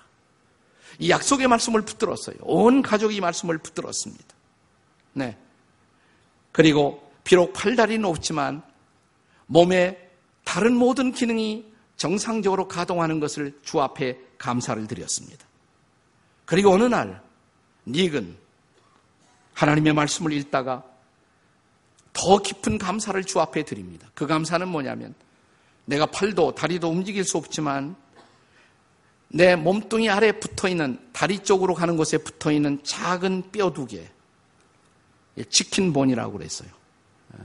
이 1.00 1.10
약속의 1.10 1.48
말씀을 1.48 1.82
붙들었어요. 1.82 2.38
온 2.42 2.82
가족이 2.82 3.16
이 3.16 3.22
말씀을 3.22 3.58
붙들었습니다. 3.58 4.26
네. 5.14 5.38
그리고 6.52 7.12
비록 7.24 7.54
팔다리는 7.54 8.06
없지만 8.06 8.62
몸의 9.48 10.10
다른 10.44 10.76
모든 10.76 11.12
기능이 11.12 11.72
정상적으로 11.96 12.68
가동하는 12.68 13.20
것을 13.20 13.58
주 13.64 13.82
앞에 13.82 14.18
감사를 14.38 14.86
드렸습니다. 14.88 15.46
그리고 16.46 16.72
어느 16.72 16.84
날 16.84 17.22
닉은 17.88 18.38
하나님의 19.54 19.94
말씀을 19.94 20.34
읽다가 20.34 20.84
더 22.12 22.38
깊은 22.38 22.78
감사를 22.78 23.24
주 23.24 23.40
앞에 23.40 23.64
드립니다. 23.64 24.08
그 24.14 24.28
감사는 24.28 24.68
뭐냐면 24.68 25.14
내가 25.86 26.06
팔도 26.06 26.56
다리도 26.56 26.90
움직일 26.90 27.24
수 27.24 27.38
없지만 27.38 27.96
내 29.28 29.56
몸뚱이 29.56 30.10
아래 30.10 30.32
붙어 30.32 30.68
있는 30.68 31.00
다리 31.12 31.40
쪽으로 31.40 31.74
가는 31.74 31.98
곳에 31.98 32.20
붙어 32.20 32.52
있는 32.52 32.80
작은 32.84 33.52
뼈 33.52 33.74
두 33.74 33.88
개, 33.88 34.08
치킨본이라고 35.50 36.34
그랬어요. 36.34 36.70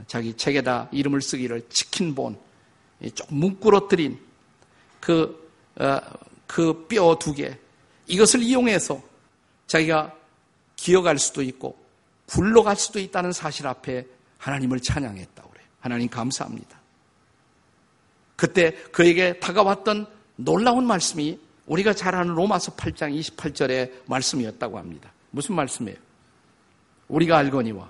자기 0.05 0.35
책에다 0.35 0.89
이름을 0.91 1.21
쓰기를 1.21 1.67
치킨본, 1.69 2.37
조금 3.15 3.39
뭉꾸러뜨린 3.39 4.19
그, 4.99 5.51
어, 5.77 5.99
그뼈 6.45 7.17
두 7.19 7.33
개, 7.33 7.57
이것을 8.09 8.43
이용해서 8.43 9.01
자기가 9.67 10.13
기어갈 10.75 11.17
수도 11.17 11.41
있고 11.41 11.77
굴러갈 12.25 12.75
수도 12.75 12.99
있다는 12.99 13.31
사실 13.31 13.67
앞에 13.67 14.05
하나님을 14.37 14.79
찬양했다고 14.79 15.49
그래요. 15.49 15.65
하나님 15.79 16.09
감사합니다. 16.09 16.79
그때 18.35 18.71
그에게 18.91 19.39
다가왔던 19.39 20.07
놀라운 20.35 20.85
말씀이 20.85 21.39
우리가 21.65 21.93
잘 21.93 22.15
아는 22.15 22.33
로마서 22.33 22.75
8장 22.75 23.17
28절의 23.19 23.91
말씀이었다고 24.07 24.77
합니다. 24.77 25.11
무슨 25.31 25.55
말씀이에요? 25.55 25.97
우리가 27.09 27.37
알거니와 27.37 27.89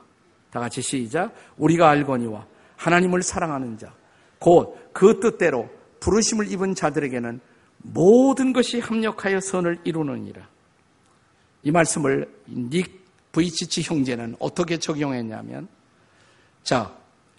다 0.52 0.60
같이 0.60 0.82
시작. 0.82 1.34
우리가 1.58 1.90
알거니와 1.90 2.46
하나님을 2.78 3.22
사랑하는 3.24 3.78
자, 3.78 3.94
곧 4.40 4.90
그 4.94 5.20
뜻대로 5.20 5.70
부르심을 6.00 6.52
입은 6.52 6.76
자들에게는 6.76 7.40
모든 7.80 8.54
것이 8.54 8.80
합력하여 8.80 9.40
선을 9.40 9.80
이루느니라. 9.84 10.48
이 11.64 11.72
말씀을 11.72 12.30
닉 12.48 13.00
브이치치 13.32 13.84
형제는 13.84 14.36
어떻게 14.40 14.78
적용했냐면, 14.78 15.68
자, 16.64 16.94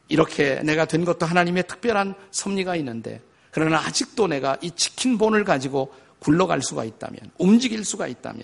이렇게 0.09 0.61
내가 0.63 0.85
된 0.85 1.05
것도 1.05 1.27
하나님의 1.27 1.67
특별한 1.67 2.15
섭리가 2.31 2.77
있는데, 2.77 3.21
그러나 3.51 3.79
아직도 3.79 4.27
내가 4.27 4.57
이 4.61 4.71
치킨본을 4.71 5.45
가지고 5.45 5.93
굴러갈 6.21 6.63
수가 6.63 6.85
있다면, 6.85 7.31
움직일 7.39 7.85
수가 7.85 8.07
있다면, 8.07 8.43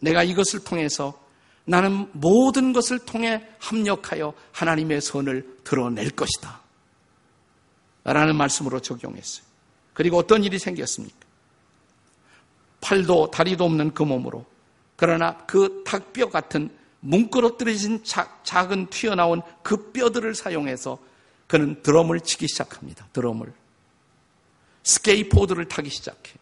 내가 0.00 0.22
이것을 0.22 0.64
통해서 0.64 1.20
나는 1.64 2.08
모든 2.12 2.72
것을 2.72 2.98
통해 2.98 3.46
합력하여 3.58 4.34
하나님의 4.52 5.00
선을 5.00 5.58
드러낼 5.64 6.10
것이다. 6.10 6.60
라는 8.04 8.34
말씀으로 8.36 8.80
적용했어요. 8.80 9.51
그리고 9.94 10.18
어떤 10.18 10.44
일이 10.44 10.58
생겼습니까? 10.58 11.16
팔도 12.80 13.30
다리도 13.30 13.64
없는 13.64 13.94
그 13.94 14.02
몸으로 14.02 14.44
그러나 14.96 15.36
그 15.46 15.82
닭뼈 15.86 16.30
같은 16.30 16.70
뭉그러뜨려진 17.00 18.04
작은 18.44 18.88
튀어나온 18.90 19.42
그 19.62 19.92
뼈들을 19.92 20.34
사용해서 20.34 20.98
그는 21.48 21.82
드럼을 21.82 22.20
치기 22.20 22.46
시작합니다. 22.48 23.06
드럼을. 23.12 23.52
스케이트보드를 24.84 25.68
타기 25.68 25.90
시작해. 25.90 26.34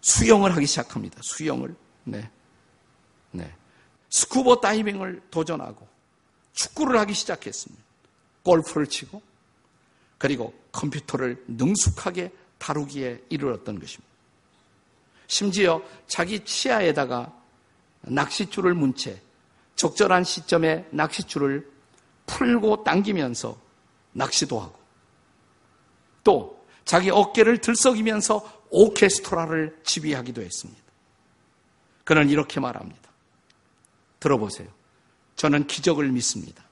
수영을 0.00 0.54
하기 0.56 0.66
시작합니다. 0.66 1.18
수영을. 1.22 1.74
네. 2.04 2.30
네. 3.30 3.52
스쿠버 4.10 4.56
다이빙을 4.56 5.22
도전하고 5.30 5.88
축구를 6.52 6.98
하기 7.00 7.14
시작했습니다. 7.14 7.82
골프를 8.42 8.86
치고 8.86 9.22
그리고 10.18 10.54
컴퓨터를 10.72 11.42
능숙하게 11.48 12.30
다루기에 12.62 13.20
이르렀던 13.28 13.80
것입니다. 13.80 14.12
심지어 15.26 15.82
자기 16.06 16.44
치아에다가 16.44 17.34
낚싯줄을 18.02 18.74
문 18.74 18.94
채 18.94 19.20
적절한 19.74 20.22
시점에 20.22 20.86
낚싯줄을 20.92 21.68
풀고 22.26 22.84
당기면서 22.84 23.58
낚시도 24.12 24.60
하고 24.60 24.78
또 26.22 26.64
자기 26.84 27.10
어깨를 27.10 27.58
들썩이면서 27.58 28.62
오케스트라를 28.70 29.80
지휘하기도 29.82 30.40
했습니다. 30.40 30.80
그는 32.04 32.30
이렇게 32.30 32.60
말합니다. 32.60 33.10
들어보세요. 34.20 34.68
저는 35.34 35.66
기적을 35.66 36.08
믿습니다. 36.12 36.62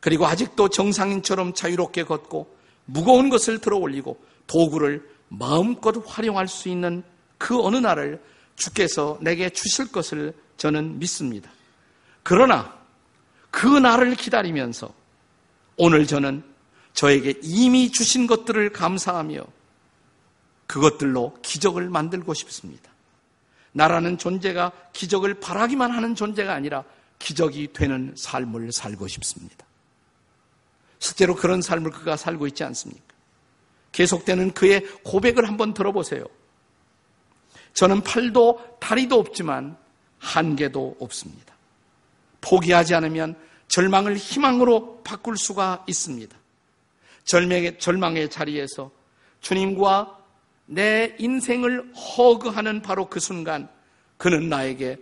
그리고 0.00 0.26
아직도 0.26 0.68
정상인처럼 0.68 1.54
자유롭게 1.54 2.04
걷고 2.04 2.54
무거운 2.84 3.30
것을 3.30 3.58
들어 3.58 3.78
올리고 3.78 4.20
도구를 4.46 5.08
마음껏 5.28 5.94
활용할 6.06 6.48
수 6.48 6.68
있는 6.68 7.02
그 7.38 7.60
어느 7.60 7.76
날을 7.76 8.22
주께서 8.56 9.18
내게 9.20 9.50
주실 9.50 9.92
것을 9.92 10.32
저는 10.56 10.98
믿습니다. 10.98 11.50
그러나 12.22 12.76
그 13.50 13.66
날을 13.66 14.14
기다리면서 14.16 14.92
오늘 15.76 16.06
저는 16.06 16.42
저에게 16.94 17.34
이미 17.42 17.90
주신 17.90 18.26
것들을 18.26 18.72
감사하며 18.72 19.44
그것들로 20.66 21.36
기적을 21.42 21.90
만들고 21.90 22.34
싶습니다. 22.34 22.90
나라는 23.72 24.16
존재가 24.16 24.72
기적을 24.94 25.34
바라기만 25.34 25.90
하는 25.90 26.14
존재가 26.14 26.52
아니라 26.52 26.84
기적이 27.18 27.72
되는 27.72 28.14
삶을 28.16 28.72
살고 28.72 29.06
싶습니다. 29.08 29.66
실제로 30.98 31.34
그런 31.34 31.60
삶을 31.60 31.90
그가 31.90 32.16
살고 32.16 32.46
있지 32.46 32.64
않습니까? 32.64 33.15
계속되는 33.96 34.52
그의 34.52 34.84
고백을 35.04 35.48
한번 35.48 35.72
들어보세요. 35.72 36.26
저는 37.72 38.02
팔도 38.02 38.76
다리도 38.78 39.18
없지만 39.18 39.78
한계도 40.18 40.98
없습니다. 41.00 41.54
포기하지 42.42 42.94
않으면 42.94 43.38
절망을 43.68 44.16
희망으로 44.16 45.00
바꿀 45.02 45.38
수가 45.38 45.86
있습니다. 45.88 46.36
절망의, 47.24 47.78
절망의 47.78 48.28
자리에서 48.28 48.90
주님과 49.40 50.18
내 50.66 51.16
인생을 51.18 51.94
허그하는 51.94 52.82
바로 52.82 53.08
그 53.08 53.18
순간 53.18 53.66
그는 54.18 54.50
나에게 54.50 54.98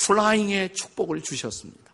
플라잉의 0.00 0.74
축복을 0.74 1.22
주셨습니다. 1.22 1.92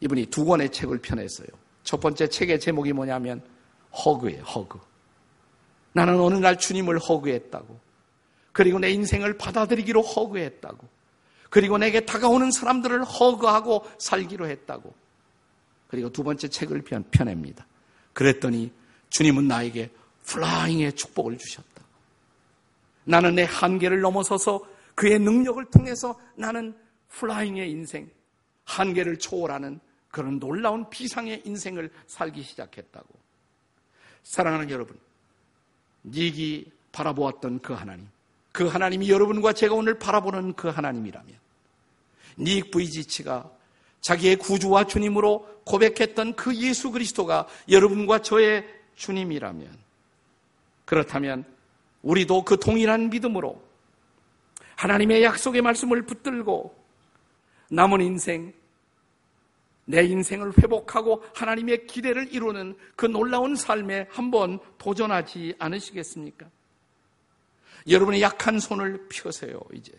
이분이 0.00 0.26
두 0.26 0.44
권의 0.44 0.70
책을 0.70 0.98
펴냈어요. 0.98 1.48
첫 1.82 1.98
번째 1.98 2.28
책의 2.28 2.60
제목이 2.60 2.92
뭐냐면 2.92 3.42
허그예요, 4.04 4.42
허그. 4.42 4.78
나는 5.92 6.20
어느 6.20 6.36
날 6.36 6.58
주님을 6.58 6.98
허그했다고. 6.98 7.78
그리고 8.52 8.78
내 8.78 8.90
인생을 8.90 9.38
받아들이기로 9.38 10.02
허그했다고. 10.02 10.88
그리고 11.50 11.78
내게 11.78 12.04
다가오는 12.04 12.50
사람들을 12.50 13.04
허그하고 13.04 13.86
살기로 13.98 14.48
했다고. 14.48 14.94
그리고 15.88 16.10
두 16.10 16.22
번째 16.22 16.48
책을 16.48 16.82
펴냅니다. 17.10 17.66
그랬더니 18.12 18.70
주님은 19.10 19.48
나에게 19.48 19.90
flying의 20.24 20.92
축복을 20.94 21.38
주셨다. 21.38 21.82
나는 23.04 23.36
내 23.36 23.44
한계를 23.44 24.00
넘어서서 24.02 24.60
그의 24.94 25.18
능력을 25.18 25.64
통해서 25.66 26.20
나는 26.34 26.76
flying의 27.08 27.70
인생, 27.70 28.10
한계를 28.64 29.18
초월하는 29.18 29.80
그런 30.10 30.38
놀라운 30.38 30.90
비상의 30.90 31.42
인생을 31.46 31.90
살기 32.06 32.42
시작했다고. 32.42 33.27
사랑하는 34.28 34.68
여러분, 34.68 34.94
닉이 36.04 36.70
바라보았던 36.92 37.60
그 37.60 37.72
하나님, 37.72 38.06
그 38.52 38.66
하나님이 38.66 39.08
여러분과 39.08 39.54
제가 39.54 39.74
오늘 39.74 39.98
바라보는 39.98 40.52
그 40.52 40.68
하나님이라면 40.68 41.34
닉 42.40 42.70
부이치치가 42.70 43.50
자기의 44.02 44.36
구주와 44.36 44.84
주님으로 44.84 45.62
고백했던 45.64 46.36
그 46.36 46.54
예수 46.56 46.90
그리스도가 46.90 47.48
여러분과 47.70 48.18
저의 48.18 48.68
주님이라면 48.96 49.66
그렇다면 50.84 51.46
우리도 52.02 52.44
그 52.44 52.60
동일한 52.60 53.08
믿음으로 53.08 53.62
하나님의 54.76 55.22
약속의 55.22 55.62
말씀을 55.62 56.02
붙들고 56.02 56.76
남은 57.70 58.02
인생 58.02 58.52
내 59.88 60.04
인생을 60.04 60.52
회복하고 60.58 61.24
하나님의 61.34 61.86
기대를 61.86 62.34
이루는 62.34 62.76
그 62.94 63.06
놀라운 63.06 63.56
삶에 63.56 64.06
한번 64.10 64.58
도전하지 64.76 65.54
않으시겠습니까? 65.58 66.46
여러분의 67.88 68.20
약한 68.20 68.60
손을 68.60 69.08
펴세요, 69.08 69.58
이제. 69.72 69.92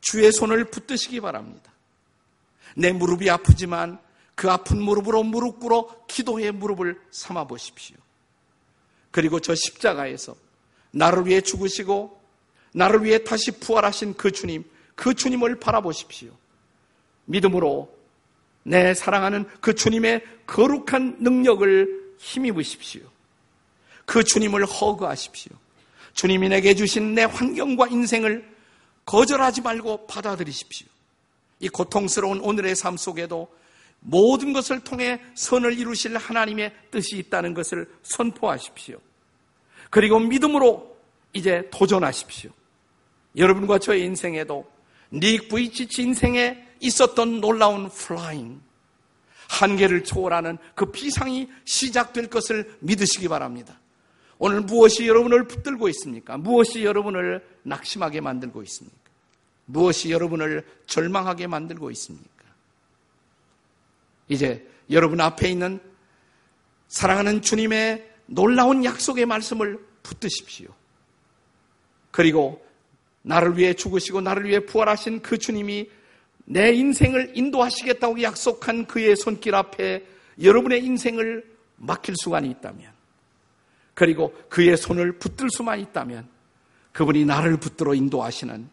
주의 0.00 0.30
손을 0.30 0.66
붙드시기 0.66 1.20
바랍니다. 1.20 1.72
내 2.76 2.92
무릎이 2.92 3.28
아프지만 3.28 3.98
그 4.36 4.48
아픈 4.48 4.80
무릎으로 4.80 5.24
무릎 5.24 5.58
꿇어 5.58 6.06
기도의 6.06 6.52
무릎을 6.52 7.00
삼아 7.10 7.48
보십시오. 7.48 7.96
그리고 9.10 9.40
저 9.40 9.56
십자가에서 9.56 10.36
나를 10.92 11.26
위해 11.26 11.40
죽으시고 11.40 12.22
나를 12.74 13.02
위해 13.02 13.24
다시 13.24 13.50
부활하신 13.58 14.14
그 14.14 14.30
주님, 14.30 14.64
그 14.94 15.14
주님을 15.14 15.58
바라보십시오. 15.58 16.30
믿음으로 17.24 17.93
내 18.64 18.94
사랑하는 18.94 19.46
그 19.60 19.74
주님의 19.74 20.24
거룩한 20.46 21.18
능력을 21.20 22.14
힘입으십시오. 22.18 23.02
그 24.04 24.24
주님을 24.24 24.64
허그하십시오. 24.64 25.52
주님이 26.14 26.48
내게 26.48 26.74
주신 26.74 27.14
내 27.14 27.24
환경과 27.24 27.88
인생을 27.88 28.48
거절하지 29.04 29.60
말고 29.60 30.06
받아들이십시오. 30.06 30.86
이 31.60 31.68
고통스러운 31.68 32.40
오늘의 32.40 32.74
삶 32.74 32.96
속에도 32.96 33.48
모든 34.00 34.52
것을 34.52 34.80
통해 34.80 35.20
선을 35.34 35.78
이루실 35.78 36.16
하나님의 36.16 36.72
뜻이 36.90 37.16
있다는 37.18 37.54
것을 37.54 37.88
선포하십시오. 38.02 38.98
그리고 39.90 40.18
믿음으로 40.18 40.96
이제 41.32 41.68
도전하십시오. 41.70 42.50
여러분과 43.36 43.78
저의 43.78 44.02
인생에도 44.02 44.70
닉 45.12 45.48
부이치치 45.48 46.02
인생에 46.02 46.63
있었던 46.84 47.40
놀라운 47.40 47.88
flying, 47.88 48.60
한계를 49.48 50.04
초월하는 50.04 50.58
그 50.74 50.90
비상이 50.90 51.48
시작될 51.64 52.28
것을 52.28 52.76
믿으시기 52.80 53.28
바랍니다. 53.28 53.78
오늘 54.38 54.60
무엇이 54.60 55.06
여러분을 55.06 55.46
붙들고 55.46 55.88
있습니까? 55.88 56.36
무엇이 56.36 56.84
여러분을 56.84 57.46
낙심하게 57.62 58.20
만들고 58.20 58.62
있습니까? 58.64 58.98
무엇이 59.66 60.10
여러분을 60.10 60.66
절망하게 60.86 61.46
만들고 61.46 61.90
있습니까? 61.92 62.44
이제 64.28 64.68
여러분 64.90 65.20
앞에 65.20 65.48
있는 65.48 65.80
사랑하는 66.88 67.42
주님의 67.42 68.10
놀라운 68.26 68.84
약속의 68.84 69.26
말씀을 69.26 69.78
붙드십시오. 70.02 70.68
그리고 72.10 72.64
나를 73.22 73.56
위해 73.56 73.72
죽으시고 73.74 74.20
나를 74.20 74.44
위해 74.44 74.60
부활하신 74.60 75.22
그 75.22 75.38
주님이 75.38 75.88
내 76.44 76.72
인생을 76.72 77.32
인도하시겠다고 77.34 78.22
약속한 78.22 78.86
그의 78.86 79.16
손길 79.16 79.54
앞에 79.54 80.04
여러분의 80.42 80.84
인생을 80.84 81.44
맡길 81.76 82.14
수만 82.22 82.44
있다면 82.44 82.92
그리고 83.94 84.34
그의 84.48 84.76
손을 84.76 85.18
붙들 85.18 85.48
수만 85.50 85.80
있다면 85.80 86.28
그분이 86.92 87.24
나를 87.24 87.56
붙들어 87.58 87.94
인도하시는 87.94 88.68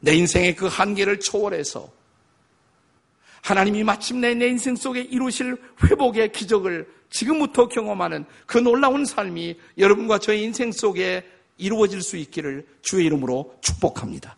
내 0.00 0.14
인생의 0.14 0.56
그 0.56 0.66
한계를 0.66 1.20
초월해서 1.20 1.90
하나님이 3.42 3.84
마침내 3.84 4.34
내 4.34 4.48
인생 4.48 4.74
속에 4.74 5.02
이루실 5.02 5.56
회복의 5.84 6.32
기적을 6.32 6.88
지금부터 7.10 7.68
경험하는 7.68 8.24
그 8.46 8.58
놀라운 8.58 9.04
삶이 9.04 9.58
여러분과 9.78 10.18
저의 10.18 10.42
인생 10.42 10.72
속에 10.72 11.24
이루어질 11.56 12.02
수 12.02 12.16
있기를 12.16 12.66
주의 12.82 13.06
이름으로 13.06 13.56
축복합니다. 13.60 14.36